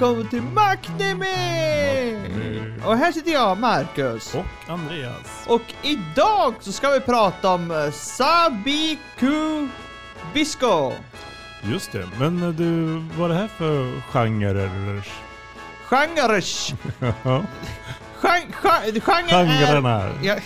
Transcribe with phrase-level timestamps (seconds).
[0.00, 2.16] välkommen till Macknemi!
[2.84, 4.34] Och här sitter jag, Marcus.
[4.34, 5.44] Och Andreas.
[5.46, 9.68] Och idag så ska vi prata om eh, Sabiku
[10.34, 10.92] Bisco.
[11.62, 12.08] Just det.
[12.18, 15.02] Men eh, du, vad är det här för genre?
[15.88, 16.72] Genres.
[17.22, 17.42] Ja,
[18.22, 20.02] Gen, gen, genren Genrerna.
[20.02, 20.12] är...
[20.22, 20.36] Ja,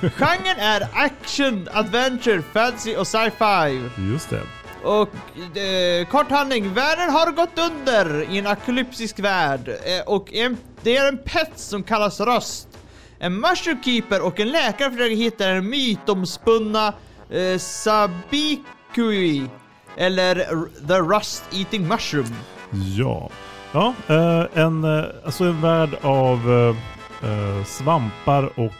[0.00, 3.90] genren är action, adventure, fantasy och sci-fi.
[4.12, 4.42] Just det.
[4.82, 9.68] Och eh, kort handling, världen har gått under i en apokalyptisk värld.
[9.68, 12.68] Eh, och en, det är en pet som kallas Röst.
[13.18, 16.92] En mushroom keeper och en läkare försöker hitta den mytomspunna
[17.30, 19.46] eh, Sabikui.
[19.96, 20.34] Eller
[20.88, 22.34] the Rust Eating Mushroom.
[22.96, 23.30] Ja.
[23.72, 28.72] Ja, eh, en, eh, alltså en värld av eh, eh, svampar och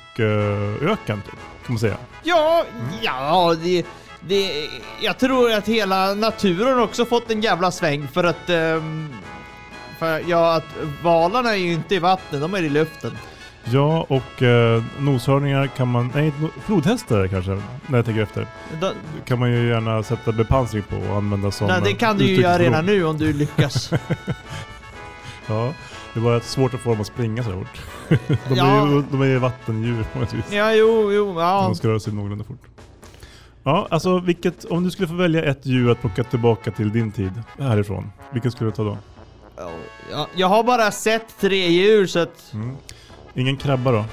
[0.81, 1.97] öken typ, kan man säga.
[2.23, 2.65] Ja,
[3.03, 3.87] ja, det,
[4.21, 4.69] det...
[5.01, 8.51] Jag tror att hela naturen också fått en jävla sväng för att...
[8.51, 9.09] ehm,
[9.99, 10.65] för, ja, att
[11.03, 13.19] valarna är ju inte i vattnet, de är i luften.
[13.65, 16.11] Ja, och eh, noshörningar kan man...
[16.15, 16.33] Nej,
[16.67, 18.47] flodhästar kanske, när jag tänker efter.
[18.81, 18.91] De,
[19.25, 21.67] Kan man ju gärna sätta bepansring på och använda som...
[21.67, 23.91] nej, det kan du ju göra redan nu om du lyckas.
[25.51, 25.75] Ja,
[26.15, 27.81] det var svårt att få dem att springa så fort.
[28.49, 28.67] De, Ja.
[28.67, 30.45] är ju, de är ju vattendjur på något vis.
[30.53, 31.63] ja, jo, jo, ja.
[31.63, 32.59] De ska röra sig någorlunda fort.
[33.63, 37.13] Ja, alltså vilket, om du skulle få välja ett djur att plocka tillbaka till din
[37.13, 38.99] tid härifrån, vilket skulle du ta då?
[40.11, 40.27] ja.
[40.35, 42.53] Jag har bara sett tre djur så att...
[42.53, 42.77] Mm.
[43.35, 44.05] Ingen krabba då?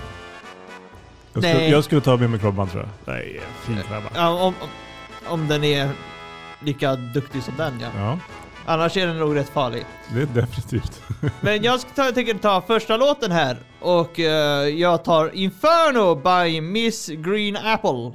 [1.33, 1.71] Jag skulle, Nej.
[1.71, 3.13] jag skulle ta med mig krabban tror jag.
[3.13, 4.07] Nej, fin krabba.
[4.15, 4.69] Ja, om, om,
[5.27, 5.89] om den är
[6.59, 7.87] lika duktig som den ja.
[7.97, 8.19] Ja,
[8.65, 9.85] Annars är den nog rätt farlig.
[10.13, 11.01] det är definitivt.
[11.41, 16.61] Men jag ska ta, tänker ta första låten här och eh, jag tar Inferno by
[16.61, 18.11] Miss Green Apple.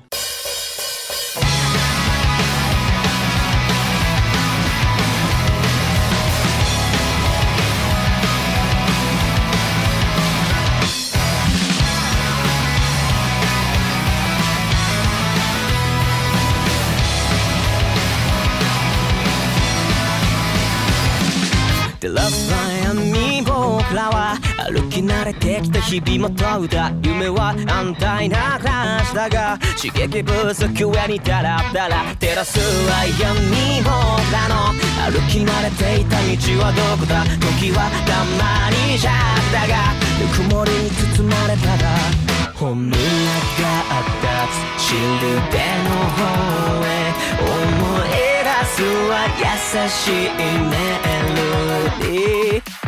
[24.70, 33.90] 歩き慣れてきた日々も問うた夢は安泰な暮らしだが刺激不足上にダラダラ照らすは闇僕
[34.32, 34.70] らの
[35.10, 36.22] 歩き慣れていた道
[36.62, 37.24] はどこだ？
[37.58, 39.10] 時はたまにじゃ
[39.50, 41.66] だがぬくもりに包まれた。
[41.76, 41.90] ら
[42.54, 43.02] 本音が立
[44.78, 45.00] つシル
[45.50, 46.20] ベの方
[46.86, 46.88] へ
[47.40, 47.50] 思
[48.06, 48.08] い
[48.44, 48.78] 出す
[49.10, 49.42] は優
[49.88, 50.38] しい
[50.68, 50.72] メ
[51.34, 51.42] ロ
[51.98, 52.79] ディー。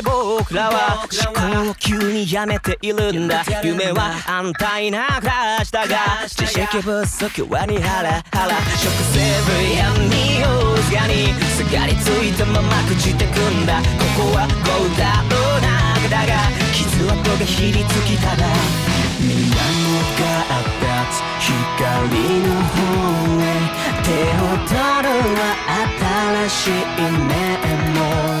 [0.41, 3.43] 僕らは思考を急にやめているんだ。
[3.63, 8.57] 夢は安泰な暮らしだが知識不足はにハラハラ。
[8.73, 9.85] 食せる闇
[10.41, 13.83] をすがにすがりついたまま朽ちてくんだ。
[14.17, 15.29] ここはゴーダの
[15.61, 16.33] 中だが
[16.73, 18.41] 傷跡がひりつきたら
[19.21, 20.41] 水面が
[20.81, 22.81] 立つ光の方
[23.45, 23.45] へ。
[24.01, 24.73] 手を取
[25.05, 25.53] るは
[26.49, 26.81] 新しい
[27.27, 27.29] メ
[27.93, 28.40] モリー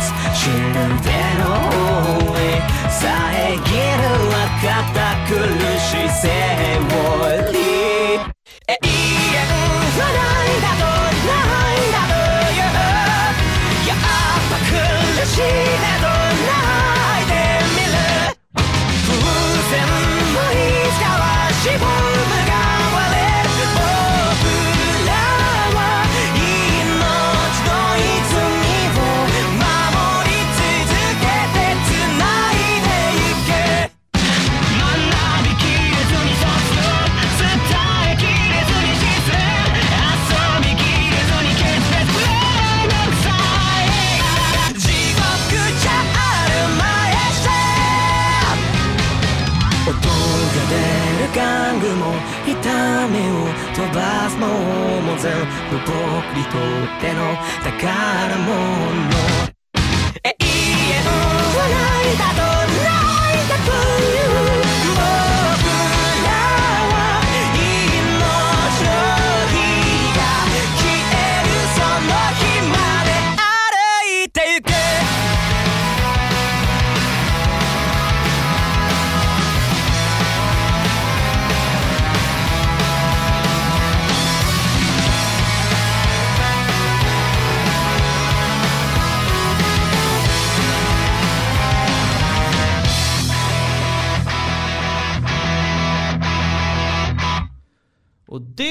[0.00, 0.56] つシル
[1.04, 2.40] ベの方へ
[2.90, 3.00] 遮
[3.56, 4.66] るは堅
[5.26, 5.32] 苦
[5.78, 6.22] しいセ
[6.78, 6.92] オ
[7.52, 8.28] リー
[8.66, 9.46] 永遠
[9.96, 10.84] はないだと
[11.26, 12.16] ないだと
[12.52, 12.72] いう。
[13.88, 13.96] やっ
[14.50, 15.40] ぱ苦しい
[15.82, 15.97] な。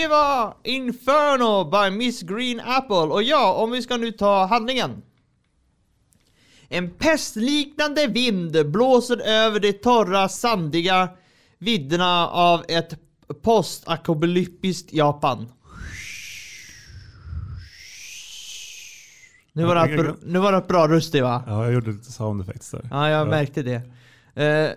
[0.01, 5.01] Det var Inferno by Miss Green Apple och ja, om vi ska nu ta handlingen.
[6.69, 11.09] En pestliknande vind blåser över de torra, sandiga
[11.57, 12.93] vidderna av ett
[13.41, 15.51] postapokalyptiskt Japan.
[19.53, 21.43] Nu var det, nu var det bra röst va?
[21.47, 22.87] Ja, jag gjorde lite sound effects där.
[22.91, 23.81] Ja, jag märkte det.
[24.43, 24.71] Eh,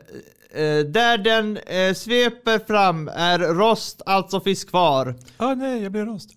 [0.53, 5.15] eh, där den eh, sveper fram är rost, alltså finns kvar.
[5.37, 6.31] Ah, nej, jag blev rost.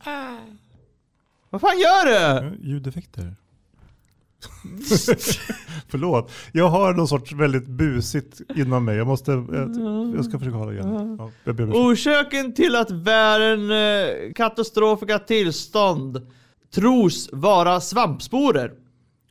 [1.50, 2.58] Vad fan gör du?
[2.68, 3.36] Ljudeffekter.
[5.88, 6.32] Förlåt.
[6.52, 8.98] Jag har någon sorts väldigt busigt inom mig.
[8.98, 9.32] Jag måste...
[9.32, 11.16] Jag, jag ska försöka hålla igen.
[11.20, 11.72] Ja, jag ber.
[11.72, 16.28] Orsaken till att världen eh, katastrofiska tillstånd
[16.74, 18.74] tros vara svampsporer.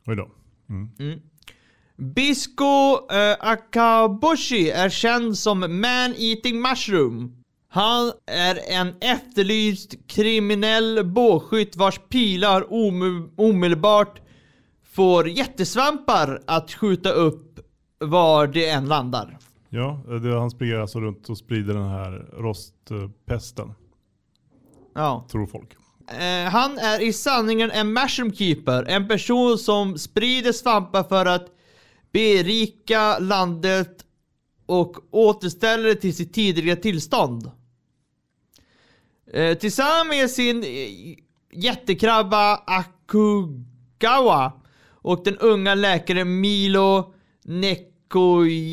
[0.05, 0.29] Oj då.
[0.69, 1.21] Mm.
[1.97, 7.35] Bisko eh, Akaboshi är känd som Man-Eating Mushroom.
[7.69, 14.21] Han är en efterlyst kriminell bågskytt vars pilar ome- omedelbart
[14.93, 17.59] får jättesvampar att skjuta upp
[17.99, 19.37] var det än landar.
[19.69, 23.71] Ja, det, han springer alltså runt och sprider den här rostpesten,
[24.95, 25.27] Ja.
[25.31, 25.69] tror folk.
[26.19, 31.45] Eh, han är i sanningen en mushroom keeper, en person som sprider svampar för att
[32.13, 34.05] berika landet
[34.65, 37.51] och återställa det till sitt tidigare tillstånd.
[39.33, 40.69] Eh, tillsammans med sin eh,
[41.53, 44.53] jättekrabba Akugawa
[44.89, 47.13] och den unga läkaren Milo
[47.43, 48.63] Nekoyanagi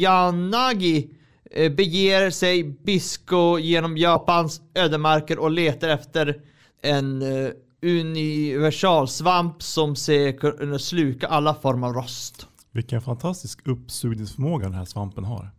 [1.50, 6.40] eh, beger sig Bisko genom Japans ödemarker och letar efter
[6.82, 7.50] en eh,
[7.82, 12.46] universalsvamp som ser kunna sluka alla former av rost.
[12.72, 15.50] Vilken fantastisk uppsugningsförmåga den här svampen har.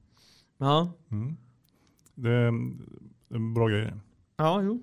[0.58, 0.94] Ja,
[2.16, 2.48] Det är
[3.36, 3.94] en bra grej.
[4.38, 4.82] ja, jo.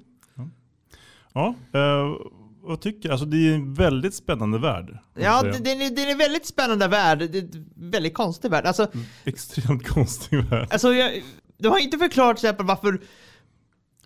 [1.33, 2.17] Ja, eh,
[2.63, 4.99] vad tycker Alltså det är en väldigt spännande värld.
[5.15, 7.19] Ja, det, det, är- det är en väldigt spännande värld.
[7.19, 8.65] Det är en väldigt konstig värld.
[8.67, 8.87] Alltså,
[9.25, 10.69] Extremt konstig värld.
[10.71, 11.23] alltså jag,
[11.59, 13.01] de har inte förklarat till exempel varför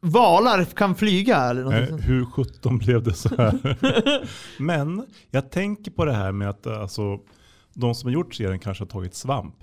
[0.00, 3.78] valar kan flyga eller något Nej, hur sjutton blev det så här?
[4.62, 7.20] Men jag tänker på det här med att alltså,
[7.74, 9.54] de som har gjort serien kanske har tagit svamp.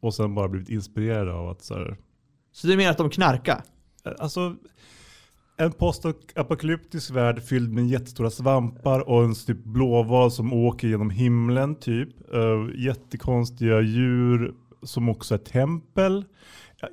[0.00, 1.96] Och sen bara blivit inspirerade av att så här,
[2.52, 3.62] Så du menar att de knarkar?
[4.04, 4.56] eh, alltså
[5.58, 11.74] en postapokalyptisk värld fylld med jättestora svampar och en typ blåval som åker genom himlen
[11.74, 12.08] typ.
[12.34, 16.24] Uh, jättekonstiga djur som också är tempel.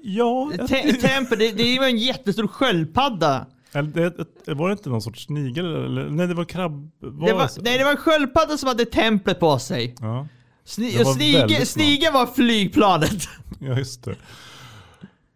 [0.01, 3.47] Ja, Te- Tempel, det, det är ju en jättestor sköldpadda.
[3.73, 5.65] Eller var det inte någon sorts snigel?
[5.65, 6.91] Eller, nej, det var krabb.
[6.99, 9.95] Var Det var, nej, det var en sköldpadda som hade templet på sig.
[9.99, 10.27] Ja.
[10.65, 13.23] Sni, var väldigt Stige var flygplanet.
[13.59, 14.15] Ja, just det.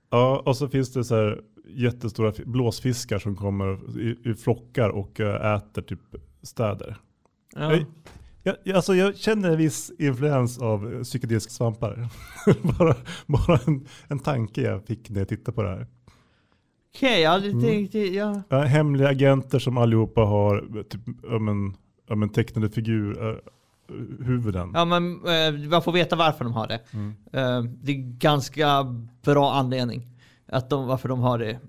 [0.09, 4.89] Ja, och så finns det så här jättestora fi- blåsfiskar som kommer i, i flockar
[4.89, 5.99] och eh, äter typ
[6.43, 6.97] städer.
[7.55, 7.75] Ja.
[8.43, 12.09] Jag, jag, alltså jag känner en viss influens av psykedeliska svampar.
[12.79, 15.87] bara bara en, en tanke jag fick när jag tittade på det här.
[16.97, 17.61] Okej, jag hade Mm.
[17.61, 18.41] tänkt, ja.
[18.49, 21.73] Ja, hemliga agenter som allihopa har typ, ja, men,
[22.07, 23.35] ja, men tecknade figur, äh,
[24.25, 24.71] huvuden.
[24.73, 26.79] Ja men eh, man får veta varför de har det.
[26.91, 27.15] Mm.
[27.33, 28.83] Eh, det är ganska
[29.23, 30.07] bra anledning.
[30.45, 31.59] Att de, varför de har det.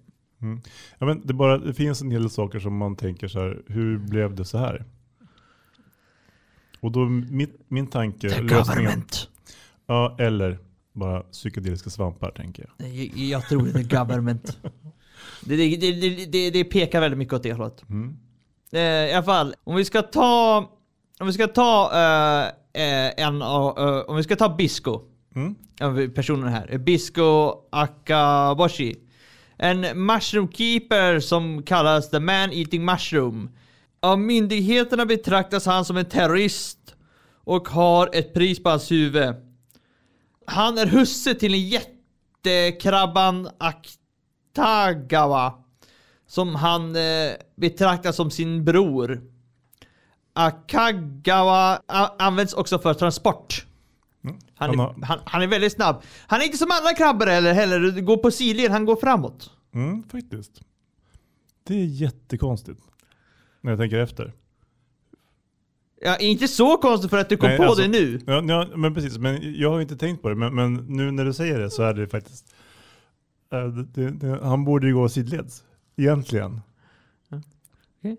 [0.99, 3.99] Ja, men det, bara, det finns en del saker som man tänker så här, hur
[3.99, 4.85] blev det så här?
[6.81, 9.29] Och då mitt, min tanke, The government.
[9.87, 10.59] ja, eller
[10.93, 12.89] bara psykedeliska svampar tänker jag.
[12.91, 14.59] Jag, jag tror det är government.
[15.41, 17.83] det, det, det, det, pekar väldigt mycket åt det hållet.
[17.91, 18.17] Mm.
[18.73, 20.57] Eh, I alla fall, om vi ska ta...
[21.21, 21.91] Om vi ska ta
[22.73, 23.79] eh, en av...
[23.79, 25.01] eh, om vi ska ta Bisco.
[25.35, 26.15] Mm.
[26.15, 26.79] personen här.
[26.79, 28.97] Bisco Akaboshi.
[29.57, 33.51] En mushroom keeper som kallas the man eating mushroom.
[34.01, 36.95] Av myndigheterna betraktas han som en terrorist
[37.45, 39.35] och har ett pris på hans huvud.
[40.47, 43.49] Han är husse till en jättekrabban
[44.53, 45.55] Aktagawa
[46.27, 49.23] som han eh, betraktar som sin bror.
[50.33, 51.83] Akagawa
[52.19, 53.67] används också för transport.
[54.55, 56.03] Han Han är, han, han är väldigt snabb.
[56.27, 58.01] Han är inte som andra krabbor heller, heller.
[58.01, 59.51] går på sidled, han går framåt.
[59.75, 60.61] Mm, faktiskt.
[61.65, 62.81] Det är jättekonstigt.
[63.61, 64.33] När jag tänker efter.
[66.01, 68.21] Ja, inte så konstigt för att du kom Nej, på alltså- det nu.
[68.27, 69.19] Ja, ja, men precis.
[69.19, 70.35] Men jag har inte tänkt på det.
[70.35, 72.55] Men, men nu när du säger det så är det faktiskt.
[73.53, 75.65] Äh, Det, det, han borde ju gå sidleds.
[75.97, 76.61] Egentligen.
[78.03, 78.17] Mm.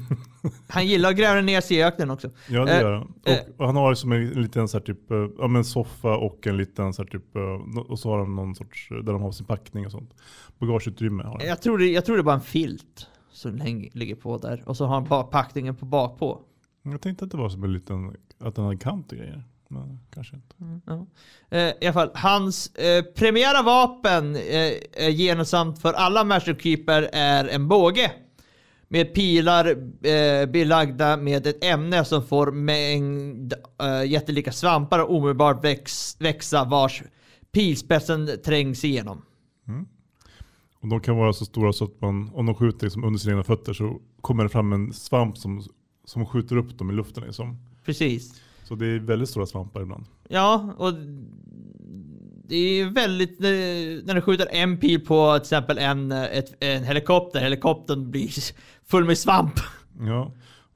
[0.68, 2.30] Han gillar att gräva ner sig i öknen också.
[2.48, 3.14] Ja det Eh, gör han.
[3.24, 3.38] eh.
[3.38, 6.56] Och, och han har som en liten så typ, eh, ja, men soffa och en
[6.56, 9.46] liten så typ, eh, och så har han någon sorts, eh, där de har sin
[9.46, 10.14] packning och sånt.
[10.58, 11.46] Bagageutrymme har han.
[11.48, 13.56] Jag tror, det, jag tror det är bara en filt som
[13.92, 14.62] ligger på där.
[14.66, 16.40] Och så har han bara packningen på bakpå.
[16.82, 19.44] Jag tänkte att det var som en liten, att den hade kant och grejer.
[19.68, 20.82] Men kanske inte.
[20.86, 21.06] Ja.
[21.50, 27.10] Eh, I alla fall, hans eh, premiära vapen eh, är gemensamt för alla Master Keeper
[27.12, 28.12] är en båge.
[28.88, 29.66] Med pilar
[30.06, 36.64] eh, belagda med ett ämne som får mängd eh, jättelika svampar och omedelbart väx, växa
[36.64, 37.02] vars
[37.52, 39.22] pilspetsen trängs igenom.
[40.80, 43.32] Och de kan vara så stora så att man, om de skjuter liksom under sina
[43.32, 45.62] egna fötter så kommer det fram en svamp som,
[46.04, 47.24] som skjuter upp dem i luften.
[47.24, 47.58] Liksom.
[47.84, 48.40] Precis.
[48.68, 50.04] Så det är väldigt stora svampar ibland.
[50.28, 50.92] Ja, och
[52.44, 53.38] det är väldigt,
[54.06, 58.30] när du skjuter en pil på till exempel en, ett, en helikopter, helikoptern blir
[58.86, 59.54] full med svamp.
[60.00, 60.32] Ja,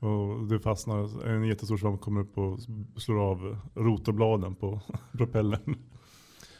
[0.08, 2.58] och det fastnar, en jättestor svamp kommer upp och
[2.96, 4.80] slår av rotorbladen på
[5.12, 5.76] propellern.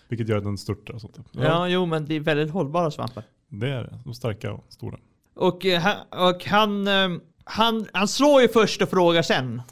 [0.09, 1.45] Vilket gör att den störtar och sånt där.
[1.45, 1.69] Ja.
[1.69, 3.25] jo men det är väldigt hållbara svampar.
[3.49, 3.99] Det är det.
[4.05, 4.99] De starka och stora.
[5.37, 7.09] Och, eh, han- och han, eh,
[7.45, 9.63] han, han slår ju först och frågar sen.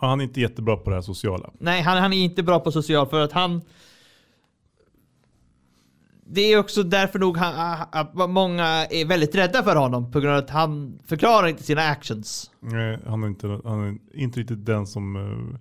[0.00, 1.50] Han är inte jättebra på det här sociala.
[1.58, 3.62] Nej, han, han är inte bra på social för att han...
[6.32, 10.36] Det är också därför nog han, att många är väldigt rädda för honom på grund
[10.36, 12.50] av att han förklarar inte sina actions.
[12.60, 15.58] Nej, Han är inte, han är inte riktigt den som eh,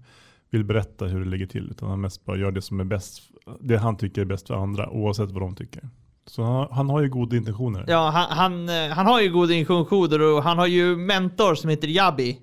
[0.50, 1.68] vill berätta hur det ligger till.
[1.72, 3.22] Utan han mest bara gör det som är bäst,
[3.60, 5.90] det han tycker är bäst för andra oavsett vad de tycker.
[6.26, 7.86] Så han, han har ju goda intentioner.
[7.88, 11.70] Ja, han, han, eh, han har ju goda intentioner och han har ju mentor som
[11.70, 12.40] heter Yabi.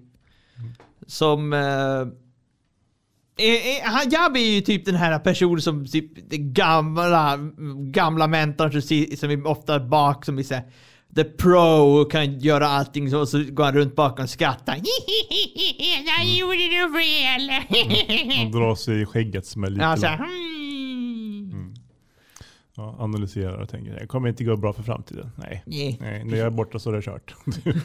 [1.07, 1.53] Som...
[1.53, 2.07] Eh,
[3.39, 7.39] är, är, han, Yabi är ju typ den här personen som typ den gamla,
[7.77, 10.65] gamla mentorn som, som är ofta bak som är såhär
[11.17, 14.75] The pro och kan göra allting så, och så går han runt bakom och skrattar.
[16.07, 17.51] Jag gjorde det fel!
[18.39, 21.75] Han drar sig i skägget som är lite Ja, så här, hmm.
[22.77, 25.31] ja, analyserar och tänker det kommer inte gå bra för framtiden.
[25.37, 27.35] Nej, Nej, Nej när jag är borta så är det kört.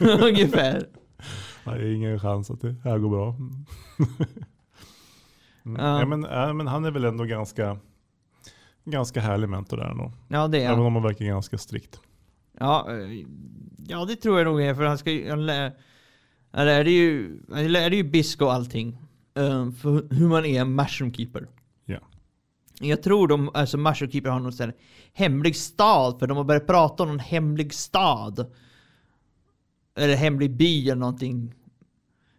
[0.00, 0.86] ungefär.
[1.64, 3.36] Det är ingen chans att det här går bra.
[5.64, 5.80] Mm.
[5.80, 5.96] Mm.
[5.98, 6.06] Ja.
[6.06, 7.78] Men, ja, men han är väl ändå ganska,
[8.84, 10.12] ganska härlig mentor där ändå.
[10.28, 12.00] Ja, det är Även om han verkar ganska strikt.
[12.58, 13.24] Ja, eh,
[13.86, 15.30] ja det tror jag nog är för han ska ju...
[15.30, 15.72] Han lär,
[16.50, 18.98] han lärde ju, han lärde ju Bisco allting.
[19.34, 21.48] eh, för hur man är en mushroom keeper.
[21.84, 21.98] Ja.
[22.80, 24.72] Jag tror de, alltså mushroom keeper har någon sån
[25.12, 28.52] hemlig stad, för de har börjat prata om någon hemlig stad.
[29.96, 31.54] Eller hemlig by eller någonting.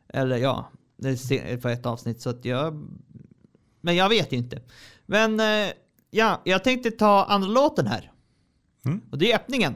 [0.10, 2.88] Eller ja, det ser på ett avsnitt så att jag...
[3.82, 4.62] Men jag vet inte.
[5.06, 5.74] Men eh,
[6.12, 8.12] ja, jag tänkte ta andra låten här.
[8.86, 9.02] Mm.
[9.12, 9.76] Och det är öppningen.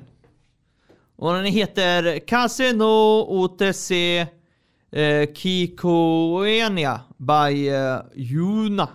[1.16, 3.92] Och den heter Casino OTC
[4.92, 8.90] eh, Kikoenia by eh, Juna.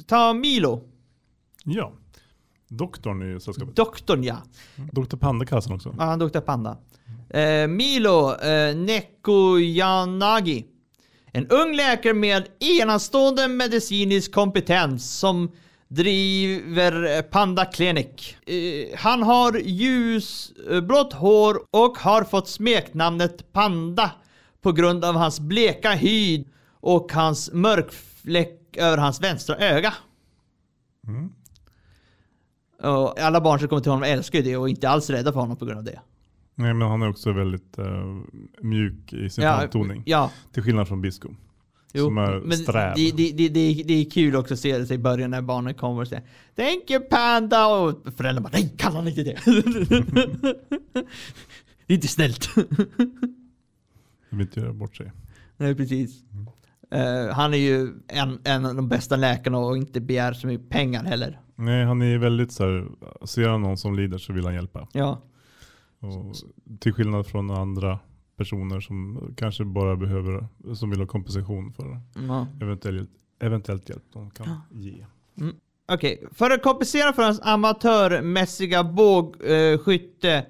[0.08, 0.82] ta Milo.
[1.64, 1.92] Ja.
[2.68, 3.76] Doktorn i sällskapet.
[3.76, 4.38] Doktorn ja.
[4.92, 5.96] Doktor Panda kallas han också.
[5.98, 6.40] Ja, han Dr.
[6.40, 6.78] Panda.
[7.30, 10.66] Eh, Milo eh, Nekoyanagi.
[11.32, 15.52] En ung läkare med enastående medicinsk kompetens som
[15.88, 18.36] driver Panda Clinic.
[18.46, 24.12] Eh, han har ljusblått hår och har fått smeknamnet Panda
[24.62, 26.46] på grund av hans bleka hy
[26.80, 29.94] och hans mörkfläck över hans vänstra öga.
[32.82, 35.34] Och alla barn som kommer till honom älskar ju det och är inte alls rädda
[35.34, 36.00] för honom på grund av det.
[36.56, 37.86] Nej, men han är också väldigt eh,
[38.62, 40.04] mjuk i sin framtoning.
[40.06, 41.30] Ja, Till skillnad från Bisco.
[41.94, 42.94] Jo, Som är men sträv.
[42.96, 45.74] det, det, det, det, det är kul också att se det i början när barnen
[45.74, 46.24] kommer och säger
[46.56, 49.38] Thank you panda och föräldrarna bara nej, kalla han inte det.
[51.86, 52.50] det är inte snällt.
[54.30, 55.12] De vill inte göra bort sig.
[55.58, 56.24] nej, precis.
[56.92, 60.70] Eh, han är ju en, en av de bästa läkarna och inte begär så mycket
[60.70, 61.40] pengar heller.
[61.56, 62.88] Nej, han är väldigt så här,
[63.26, 64.88] ser han någon som lider så vill han hjälpa.
[64.94, 65.22] Ja,
[66.00, 66.36] Och
[66.80, 68.00] till skillnad från andra
[68.38, 72.48] personer som kanske bara behöver, som vill ha kompensation för ja.
[72.62, 75.06] eventuellt, eventuellt hjälp de kan ge.
[75.92, 80.46] Okej, för att kompensera för hans amatörmässiga bågskytte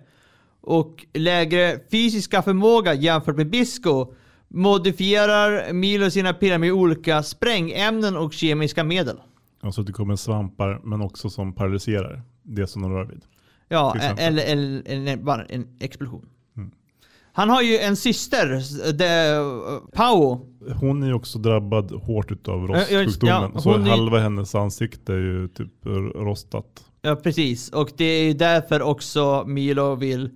[0.62, 4.14] och lägre fysiska förmåga jämfört med Bisco
[4.48, 9.18] modifierar Milo sina piller med olika sprängämnen och kemiska medel.
[9.62, 13.26] Alltså det kommer svampar men också som paralyserar det som de rör vid.
[13.68, 16.30] Ja, eller, eller, eller bara en explosion.
[17.38, 18.48] Han har ju en syster,
[18.94, 20.48] de, Pao.
[20.80, 23.52] Hon är ju också drabbad hårt utav rostsjukdomen.
[23.54, 26.66] ja, så är- halva hennes ansikte är ju typ rostat.
[27.02, 27.70] Ja, precis.
[27.70, 30.30] Och det är därför också Milo vill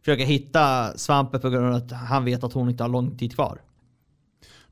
[0.00, 3.34] försöka hitta svampen på grund av att han vet att hon inte har lång tid
[3.34, 3.60] kvar.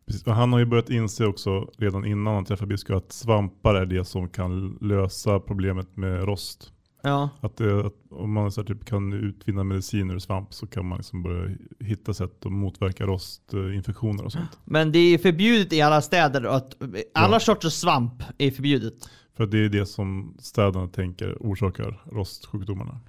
[0.06, 0.26] Precis.
[0.26, 4.04] Han har ju börjat inse också redan innan han träffade Bisco att svampar är det
[4.04, 6.72] som kan lösa problemet med rost.
[7.06, 7.28] Ja.
[7.40, 11.22] Att, att om man så typ kan utvinna medicin ur svamp så kan man liksom
[11.22, 14.58] börja hitta sätt att motverka rostinfektioner och sånt.
[14.64, 16.76] Men det är förbjudet i alla städer att
[17.14, 17.40] alla Ja.
[17.40, 18.94] sorters svamp är förbjudet.
[19.36, 23.00] För det är det som städerna tänker orsakar rostsjukdomarna.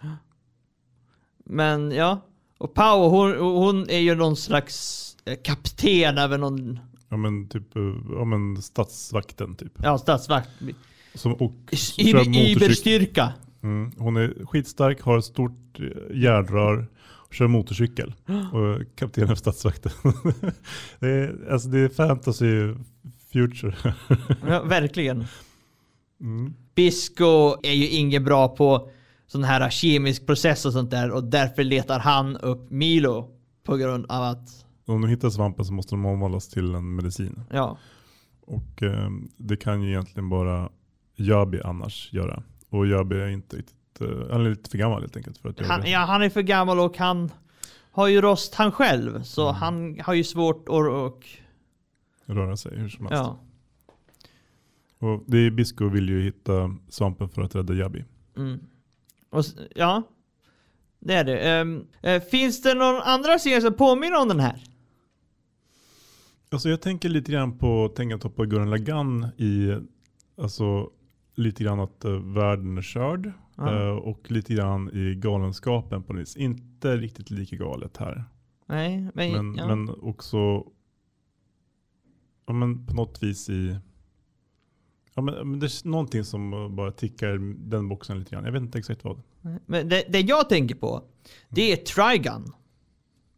[1.46, 2.20] Men ja.
[2.58, 6.80] Och Pao, hon, hon är ju någon slags eh, kapten över någon
[7.10, 7.82] Ja men typ eh,
[8.12, 9.74] ja, men stadsvakten typ.
[9.84, 10.50] ja, statsvakt.
[11.14, 11.52] Som, och
[11.98, 12.36] I- motorcykel.
[12.36, 13.34] Iberstyrka.
[13.68, 13.92] Mm.
[13.98, 18.14] Hon är skitstark, har ett stort eh, järnrör och kör motorcykel.
[18.54, 19.92] Och är kapten för stadsvakten.
[21.00, 22.74] det, är, alltså det är fantasy
[23.32, 23.76] future.
[24.48, 25.26] Ja, verkligen.
[26.22, 26.54] Mm.
[26.76, 28.90] Bisco är ju ingen bra på
[29.28, 33.30] sån här kemisk process och sånt där och därför letar han upp Milo
[33.64, 37.44] på grund av att, Om de hittar svampen så måste de omvandlas till en medicin.
[37.52, 37.78] ja.
[38.46, 40.70] Och eh, det kan ju egentligen bara
[41.16, 42.44] Jabi annars göra.
[42.70, 45.60] Och Jabi är inte riktigt, eh, han är lite för gammal helt enkelt för att
[45.60, 45.90] Han, det.
[45.90, 47.32] ja, han är för gammal och han
[47.92, 51.26] har ju rost han själv så han har ju svårt att och,
[52.26, 53.24] Röra sig hur som helst.
[53.24, 53.40] ja.
[55.00, 58.06] Och det är Bisco vill ju hitta svampen för att rädda Jabi.
[58.38, 58.60] Mm.
[59.30, 59.44] Och,
[59.76, 60.04] ja,
[61.00, 61.40] det är det.
[61.40, 64.64] Ehm, eh, finns det någon andra serie som påminner om den här?
[66.50, 69.76] Alltså jag tänker lite grann på Tengatoppa och Gurren Lagann i,
[70.42, 70.90] alltså
[71.38, 73.32] lite grann att uh, världen är körd.
[73.58, 76.38] Eh, och lite grann i galenskapen på något vis.
[76.38, 78.24] Inte riktigt lika galet här.
[78.66, 79.68] Nej, men, Men, ja.
[79.68, 80.38] men också
[82.46, 83.78] ja, men på något vis i
[85.16, 87.38] Ja, men, det är någonting som uh, bara tickar
[87.70, 88.46] den boxen lite grann.
[88.46, 89.22] Jag vet inte exakt vad.
[89.66, 91.04] men det, det jag tänker på,
[91.50, 92.54] det är Trigun.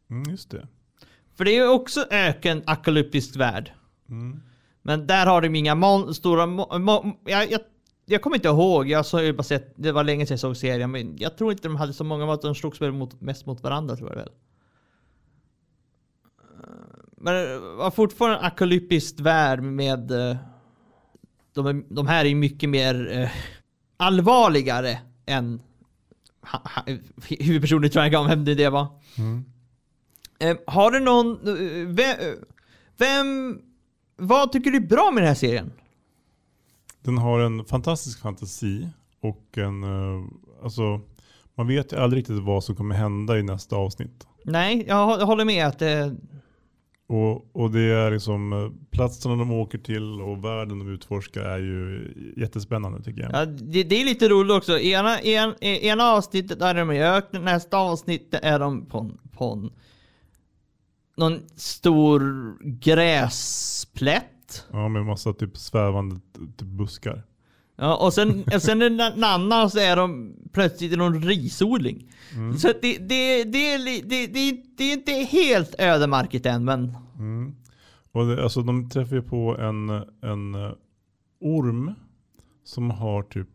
[0.09, 0.67] Mm, just det.
[1.35, 3.71] För det är ju också öken apokalyptisk värld.
[4.09, 4.39] Mm.
[4.81, 6.45] Men där har de inga mon- stora...
[6.45, 7.61] Mo- mo- jag, jag,
[8.09, 10.57] jag kommer inte ihåg, jag har ju bara sett, det var länge sedan jag såg
[10.57, 13.63] serien, men jag tror inte de hade så många, de slogs väl mot, mest mot
[13.63, 14.29] varandra tror jag väl.
[17.17, 20.11] Men det var fortfarande en apokalyptisk värld med...
[20.11, 20.37] eh,
[21.53, 23.11] De, de här är ju mycket mer...
[23.11, 23.29] eh,
[23.97, 25.61] allvarligare än
[27.39, 28.87] huvudpersonen i Triangle, vem det det var.
[29.17, 29.45] Mm.
[30.39, 31.39] Eh, har du någon...
[31.95, 32.17] Vem,
[32.97, 33.61] vem...
[34.17, 35.71] Vad tycker du är bra med den här serien?
[37.09, 38.87] Den har en fantastisk fantasi
[39.21, 40.25] och en, eh,
[40.63, 41.01] alltså
[41.55, 44.27] man vet ju aldrig riktigt vad som kommer hända i nästa avsnitt.
[44.45, 46.15] Nej, jag hå- jag håller med att det...
[47.07, 51.57] Och, och det är liksom eh, platserna de åker till och världen de utforskar är
[51.57, 53.31] ju jättespännande tycker jag.
[53.33, 54.79] Ja, det, det är lite roligt också.
[54.79, 59.51] Ena, en, ena avsnittet är de i öknen, nästa avsnitt är de på, en- på
[59.53, 59.69] en,
[61.17, 62.21] någon stor
[62.79, 64.25] gräsplätt.
[64.71, 66.15] Ja, med massa typ svävande
[66.57, 67.23] typ buskar.
[67.75, 72.11] Ja, och sen, och sen en annan så är de plötsligt i någon risodling.
[72.57, 73.77] Så att det, det, det,
[74.77, 77.55] det, är inte helt ödemarket än, men Mm.
[78.11, 79.89] Och det, alltså de träffar ju på en,
[80.21, 80.71] en eh,
[81.39, 81.93] orm
[82.63, 83.47] som har typ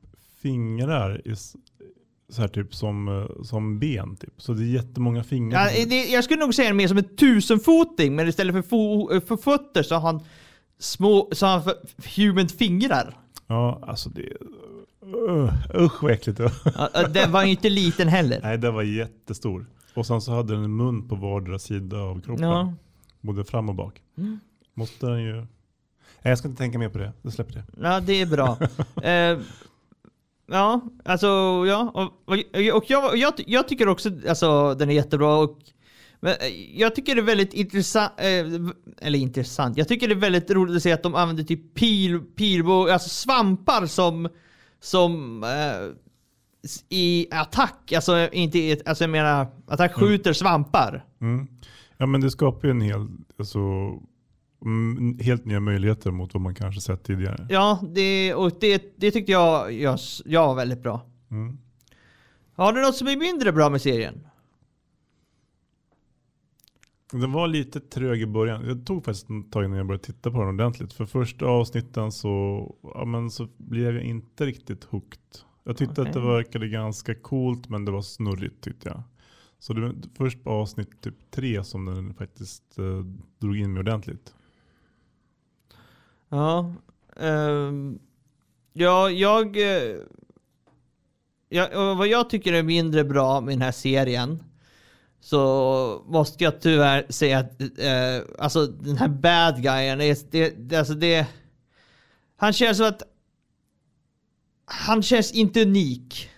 [0.43, 1.37] fingrar i,
[2.29, 4.43] så här typ som, eh, som ben typ.
[4.43, 5.71] Så det är jättemånga fingrar.
[5.77, 9.37] ja, det, jag skulle nog säga mer som en tusenfoting, men istället för, fo, för
[9.37, 10.21] fötter så har han
[10.79, 11.75] små, så han för,
[12.17, 13.19] human fingrar.
[13.47, 14.23] Ja, alltså det
[15.07, 17.09] uh, Usch vad äckligt det var.
[17.09, 18.41] Den var ju inte liten heller.
[18.43, 19.67] Nej, den var jättestor.
[19.95, 22.49] Och sen så hade den en mun på vardera sida av kroppen.
[22.49, 22.75] Ja.
[23.21, 24.03] Både fram och bak.
[24.19, 24.41] Mm.
[24.75, 25.35] Måste den ju...
[25.35, 25.47] Nej,
[26.31, 27.13] jag ska inte tänka mer på det.
[27.23, 27.65] Jag släpper det.
[27.81, 28.59] Ja, det är bra.
[29.03, 29.39] eh,
[30.47, 31.27] ja, alltså
[31.67, 31.91] ja.
[31.95, 32.35] Och,
[32.75, 35.37] och, jag, jag, jag tycker också alltså den är jättebra.
[35.37, 35.59] Och,
[36.25, 38.45] men eh, jag tycker det är väldigt intressant, eh,
[39.07, 42.21] eller intressant, jag tycker det är väldigt roligt att se att de använder typ pil,
[42.21, 44.29] pilbåge, alltså svampar som,
[44.81, 45.91] som eh,
[46.89, 51.05] i attack, alltså inte i, alltså jag menar, attack skjuter svampar.
[51.21, 51.47] Mm.
[51.97, 53.09] Ja, men det skapar ju en hel...
[53.39, 53.59] Alltså,
[54.65, 57.47] mm, helt nya möjligheter mot vad man kanske sett tidigare.
[57.51, 61.07] Ja, det, och det, det tyckte jag, jag, jag var väldigt bra.
[61.31, 61.59] Mm.
[62.55, 64.27] Har du något som är mindre bra med serien?
[67.21, 68.65] Den var lite trög i början.
[68.67, 70.93] Jag tog faktiskt ett tag innan jag började titta på den ordentligt.
[70.93, 75.21] För första avsnitten så, ja, men så blev jag inte riktigt hooked.
[75.65, 79.03] Jag tyckte att det verkade ganska coolt men det var snurrigt tyckte jag.
[79.59, 83.05] Så det var först på avsnitt typ tre som den faktiskt eh,
[83.39, 84.35] drog in mig ordentligt.
[86.29, 86.75] Ja.
[87.17, 87.99] ehm,
[88.73, 89.57] ja, jag...
[89.57, 89.97] eh,
[91.49, 94.43] ja, och vad jag tycker är mindre bra med den här serien
[95.25, 100.77] så måste jag tyvärr säga att eh, alltså den här bad guyen, är, det, det,
[100.77, 101.27] alltså det...
[102.37, 103.03] Han känns som att...
[104.65, 106.31] Han känns inte unik.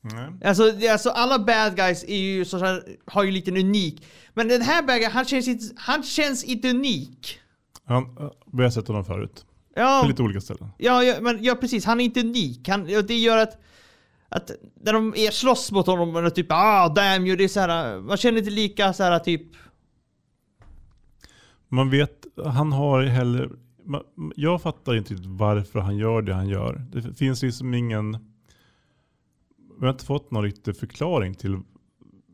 [0.00, 0.30] Nej.
[0.44, 4.06] Alltså, det, alltså alla bad guys är ju så här, har ju lite unik.
[4.34, 7.38] Men den här bad guyen, han känns inte, han känns inte unik.
[7.84, 9.44] Han, eh, vi har sett honom förut.
[9.74, 10.68] Ja, På lite olika ställen.
[10.78, 11.84] Ja, ja, men ja, precis.
[11.84, 12.68] Han är inte unik.
[12.68, 13.60] Han, det gör att,
[14.30, 14.50] att
[14.82, 18.00] när de är slåss mot honom, och typ ah damn you, det är så här,
[18.00, 19.42] man känner inte lika så här typ...
[21.68, 23.50] Man vet, han har heller,
[23.84, 26.82] man- jag fattar inte varför han gör det han gör.
[26.92, 28.12] Det finns liksom ingen,
[29.80, 31.54] vi har inte fått någon riktig förklaring till.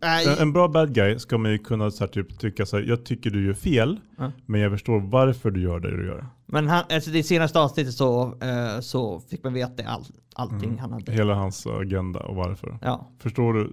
[0.03, 2.85] En, en bra bad guy ska man ju kunna så här, typ, tycka så här,
[2.85, 4.33] jag tycker du gör fel, Ja.
[4.47, 6.27] men jag förstår varför du gör det du gör.
[6.47, 10.05] Men han, alltså det senaste avsnittet så, eh, så fick man veta all,
[10.35, 11.13] allting han hade.
[11.13, 12.79] Hela hans agenda och varför.
[12.83, 13.73] Ja, Förstår du?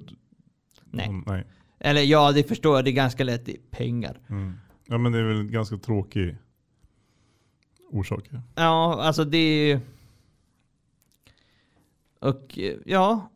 [0.91, 1.07] nej.
[1.07, 1.47] Mm, nej.
[1.79, 2.85] Eller ja, det förstår jag.
[2.85, 3.45] Det är ganska lätt.
[3.45, 4.19] Det är pengar.
[4.29, 4.53] Mm.
[4.85, 6.37] Ja men det är väl ganska tråkig
[7.89, 8.29] orsak.
[8.55, 9.81] Ja, alltså det är...
[12.19, 13.29] Och ja.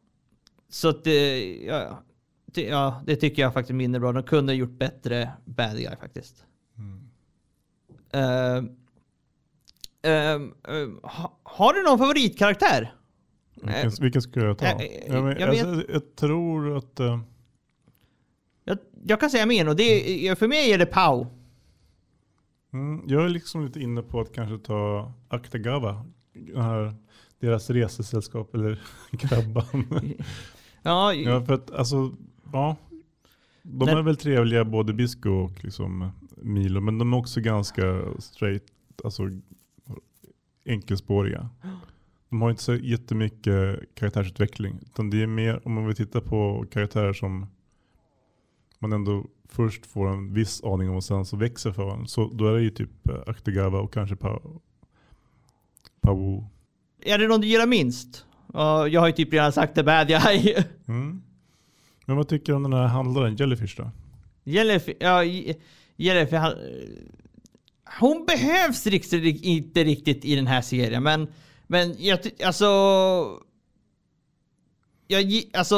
[0.69, 2.03] Så att det, ja,
[2.45, 4.11] det, ja, det tycker jag faktiskt är mindre bra.
[4.11, 6.45] De kunde ha gjort bättre bad guy faktiskt.
[8.11, 8.69] Ehm,
[11.03, 12.93] ha, har du någon favoritkaraktär?
[13.63, 14.65] Vilken, vilken ska jag ta?
[14.65, 16.99] Eh, eh, Ja, men, jag vet- alltså, jag tror att...
[16.99, 17.19] eh,
[18.63, 21.25] Jag, jag kan säga min och det är, för mig är det Pau.
[22.73, 26.05] Mm, jag är liksom lite inne på att kanske ta Akutagawa.
[26.33, 26.95] Den här,
[27.39, 30.13] deras resesällskap eller grabban.
[30.81, 32.11] Ja, ja, för att alltså,
[32.53, 32.75] ja.
[33.63, 36.81] De är väl trevliga både Bisco och liksom Milo.
[36.81, 38.63] Men de är också ganska straight,
[39.03, 39.23] alltså
[40.67, 41.49] enkelspåriga.
[42.29, 44.79] De har inte så jättemycket karaktärsutveckling.
[44.85, 47.45] Utan det är mer om man vill titta på karaktärer som
[48.79, 52.07] man ändå först får en viss aning om och sen så växer för en.
[52.07, 54.61] Så då är det ju typ eh, Akutagawa och kanske Pao.
[56.01, 56.47] Pao.
[57.01, 58.25] är det någon du gillar minst?
[58.53, 60.55] Ja, jag har ju typ redan sagt det bad guy.
[60.87, 61.21] Mm.
[62.05, 63.91] Men vad tycker du om den här handlaren Jellyfish då?
[64.43, 65.55] Jellyfish, ja, Je-
[65.95, 66.41] Jellyfish,
[67.99, 71.27] hon behövs riktigt, inte riktigt i den här serien, men,
[71.67, 72.65] men jag alltså,
[75.07, 75.75] jag, alltså,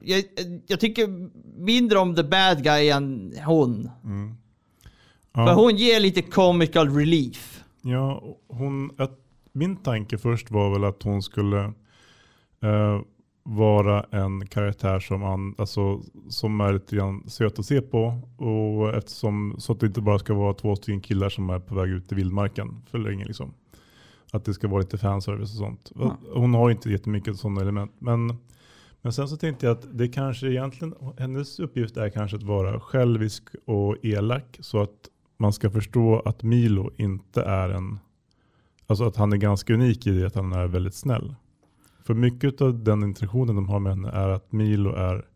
[0.00, 0.24] jag,
[0.66, 1.08] jag tycker
[1.64, 3.90] mindre om the bad guy än hon.
[5.34, 5.54] För Ja.
[5.54, 7.64] hon ger lite comical relief.
[7.82, 9.18] Ja, hon, att,
[9.52, 11.64] min tanke först var väl att hon skulle
[12.62, 13.00] eh,
[13.44, 18.20] vara en karaktär som, an, alltså, som är lite grann söt att se på.
[18.36, 21.74] Och eftersom, så att det inte bara ska vara två stycken killar som är på
[21.74, 23.24] väg ut i vildmarken för länge.
[23.24, 23.54] Liksom.
[24.32, 25.92] Att det ska vara lite fanservice och sånt.
[25.94, 26.16] Ja.
[26.34, 27.92] Hon har inte jättemycket sådana element.
[27.98, 28.36] Men,
[29.02, 32.80] men sen så tänkte jag att det kanske egentligen, hennes uppgift är kanske att vara
[32.80, 34.58] självisk och elak.
[34.60, 37.98] Så att man ska förstå att Milo inte är en,
[38.86, 41.34] alltså att han är ganska unik i det att han är väldigt snäll.
[42.04, 45.26] För mycket av den interaktionen de har med henne är att Milo är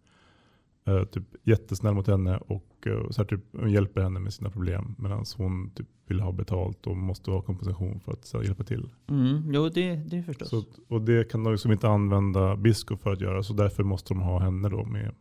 [0.84, 4.94] eh, typ jättesnäll mot henne och eh, så här, typ, hjälper henne med sina problem.
[4.98, 8.90] Medan hon typ vill ha betalt och måste ha kompensation för att här, hjälpa till.
[9.08, 10.48] Mm, jo, det, det förstås.
[10.48, 13.42] Så, och det kan de liksom inte använda Bisco för att göra.
[13.42, 15.14] Så därför måste de ha henne då med.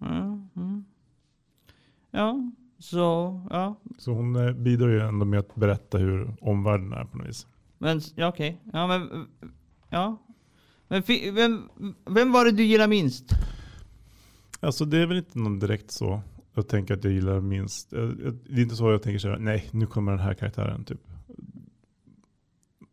[0.00, 0.84] Mm, mm.
[2.10, 3.76] Ja, så, ja.
[3.98, 7.46] Så hon eh, bidrar ju ändå med att berätta hur omvärlden är på något vis.
[7.78, 8.60] Men, ja okej.
[8.72, 9.26] Ja, men,
[9.92, 10.18] ja.
[10.88, 11.02] Men
[11.34, 11.68] vem,
[12.10, 13.24] vem var det du gillar minst?
[14.60, 16.20] Alltså det är väl inte någon direkt så.
[16.54, 17.92] Jag tänker att jag gillar minst.
[17.92, 20.34] Jag- jag- Det är inte så jag tänker så här, nej nu kommer den här
[20.34, 21.00] karaktären typ.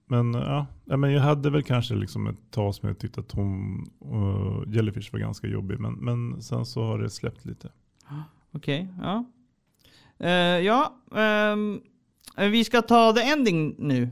[0.06, 3.32] Men ja, ja, men jag hade väl kanske liksom ett tag som jag tyckte att
[3.32, 5.80] hon, uh, Jellyfish var ganska jobbig.
[5.80, 7.72] Men, men sen så har det släppt lite.
[8.52, 9.26] Okej, ja.
[10.20, 10.32] Eh,
[10.66, 11.80] ja, ehm,
[12.38, 14.10] vi ska ta the ending nu.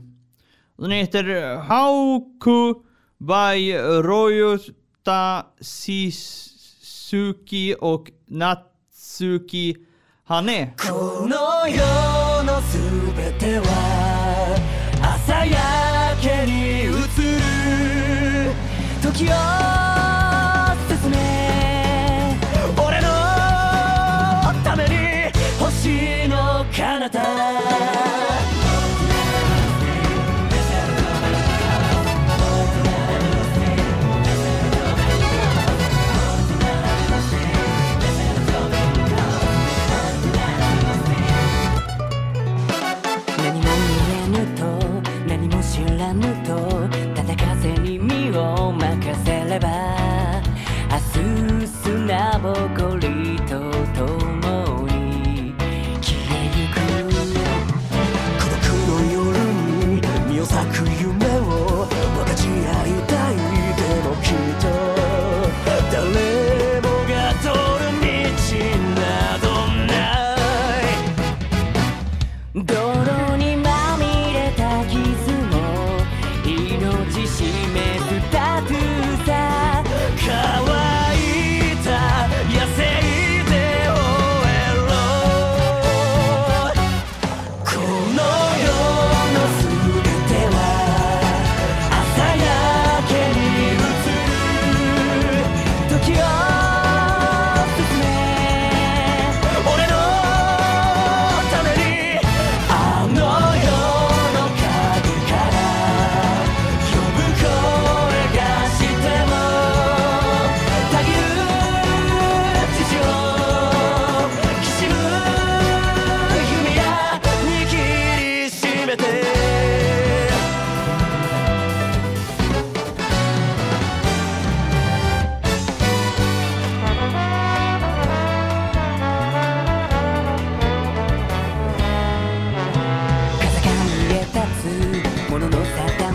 [0.80, 2.74] Den heter Hauku
[3.18, 9.76] by Royota Sisuki och Natsuki
[10.24, 10.74] Hane.
[10.76, 12.78] この世のす
[13.16, 13.97] べては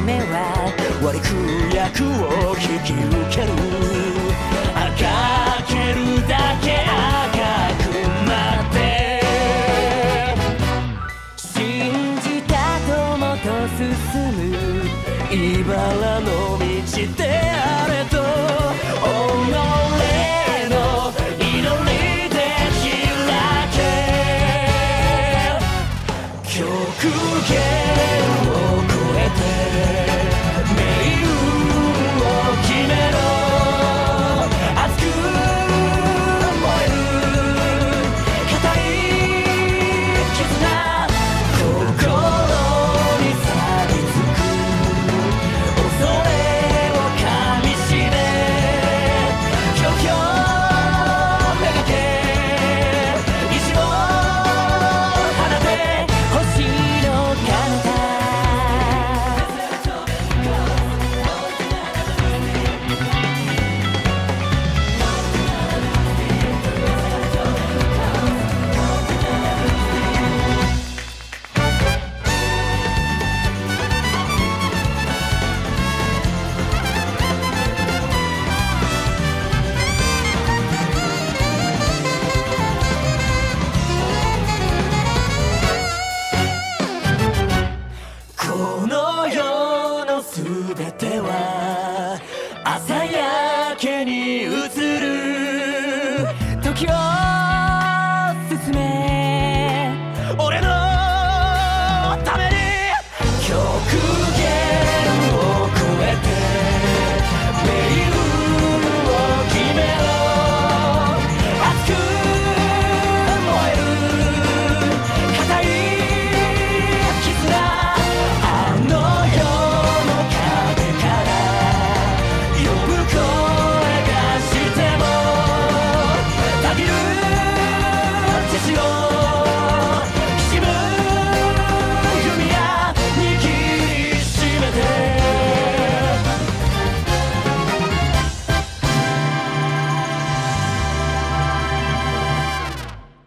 [0.04, 4.53] 目は割り食う役を引き受ける。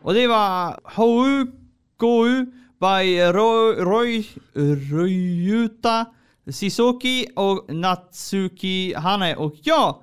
[0.06, 2.46] Och det var Houkou
[2.80, 6.06] by Roy, Roy, Ryuta
[6.46, 9.34] Sisoki och Natsuki Hane.
[9.34, 10.02] Hmm, och jag.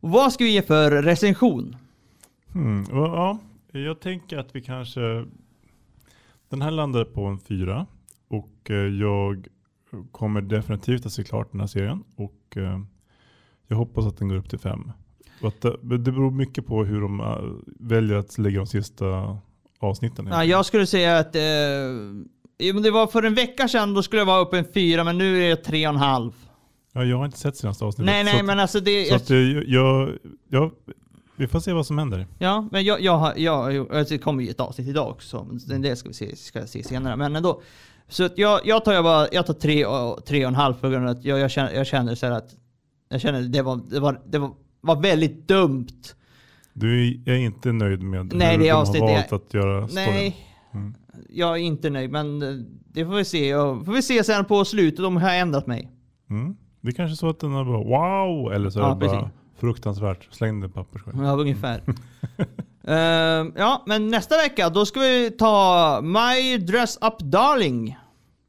[0.00, 1.76] vad ska vi ge för recension?
[2.52, 3.38] Hmm, ja,
[3.72, 5.26] jag tänker att vi kanske...
[6.48, 7.86] Den här landar på en fyra.
[8.28, 9.48] Och eh, jag
[10.12, 12.04] kommer definitivt att se klart den här serien.
[12.16, 12.80] Och eh,
[13.66, 14.92] jag hoppas att den går upp till fem.
[15.42, 17.26] Att det, det beror mycket på hur de eh,
[17.80, 19.38] väljer att lägga de sista
[19.80, 20.28] avsnitten.
[20.30, 21.40] Ja, jag skulle säga att eh,
[22.82, 25.44] det var för en vecka sedan, då skulle jag vara uppe en fyra, men nu
[25.44, 26.32] är det tre och en halv.
[26.92, 28.06] Ja, jag har inte sett senaste avsnittet.
[28.06, 29.08] Nej, nej, att, men alltså det...
[29.08, 30.10] så att eh, jag,
[30.48, 30.70] jag,
[31.36, 32.26] vi får se vad som händer.
[32.38, 35.82] Ja, men jag, jag, jag, jag, alltså det kommer ju ett avsnitt idag också, men
[35.82, 37.16] det ska vi se, ska jag se senare.
[37.16, 37.62] Men ändå.
[38.08, 40.74] Så att jag, jag tar jag bara, jag tar tre och, tre och en halv
[40.74, 42.54] på grund av att jag, jag, känner, jag känner så här att,
[43.08, 44.50] jag känner det var, det var, det var,
[44.86, 45.86] var väldigt dumt.
[46.72, 50.04] Du är inte nöjd med Nej, hur det de har valt att göra storyn?
[50.06, 50.36] Nej,
[50.74, 50.94] Mm.
[51.30, 52.48] jag är inte nöjd, men eh,
[52.92, 53.52] det får vi se.
[53.54, 55.90] Får vi se sen på slutet om jag har ändrat mig.
[56.30, 56.56] Mm.
[56.80, 59.20] Det är kanske så att den är bara wow, eller så är Ja, det bara
[59.20, 59.34] precis.
[59.60, 60.28] fruktansvärt.
[60.30, 61.24] Släng den papperskorgen.
[61.24, 61.82] Ja, ungefär.
[62.88, 67.96] Ehm, ja, men nästa vecka då ska vi ta My Dress Up Darling.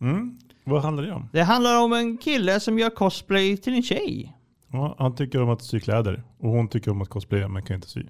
[0.01, 0.37] Mm.
[0.63, 1.29] Vad handlar det om?
[1.33, 4.33] Det handlar om en kille som gör cosplay till en tjej.
[4.71, 7.75] Ja, han tycker om att sy kläder och hon tycker om att cosplaya men kan
[7.75, 8.03] inte sy.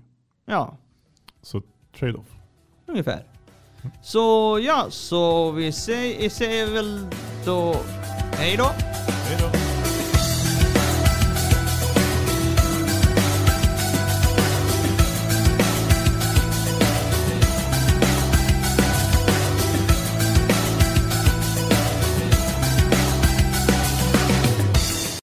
[0.46, 0.78] Ja,
[1.42, 1.62] Så
[2.00, 2.36] trade-off.
[2.86, 3.24] ungefär.
[4.04, 4.20] Så
[4.64, 7.08] ja, så vi säger, säger väl
[7.46, 7.76] då
[8.32, 8.64] hej då.
[9.08, 9.67] Hej då!